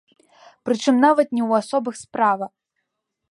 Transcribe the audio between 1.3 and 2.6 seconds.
не ў асобах справа.